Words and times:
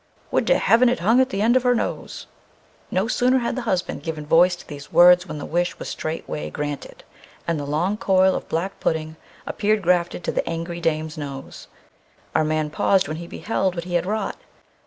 Would 0.31 0.47
to 0.47 0.57
heaven 0.57 0.89
it 0.89 0.97
hung 0.97 1.21
at 1.21 1.29
the 1.29 1.43
end 1.43 1.55
of 1.55 1.61
her 1.61 1.75
nose!" 1.75 2.25
No 2.89 3.07
sooner 3.07 3.37
had 3.37 3.55
the 3.55 3.61
husband 3.69 4.01
given 4.01 4.25
voice 4.25 4.55
to 4.55 4.67
these 4.67 4.91
words 4.91 5.25
than 5.25 5.37
the 5.37 5.45
wish 5.45 5.77
was 5.77 5.89
straightway 5.89 6.49
granted, 6.49 7.03
and 7.47 7.59
the 7.59 7.65
long 7.65 7.97
coil 7.97 8.33
of 8.33 8.49
black 8.49 8.79
pudding 8.79 9.15
appeared 9.45 9.83
grafted 9.83 10.23
to 10.23 10.31
the 10.31 10.49
angry 10.49 10.81
dame's 10.81 11.19
nose. 11.19 11.67
Our 12.33 12.43
man 12.43 12.71
paused 12.71 13.07
when 13.07 13.17
he 13.17 13.27
beheld 13.27 13.75
what 13.75 13.83
he 13.83 13.93
had 13.93 14.07
wrought. 14.07 14.37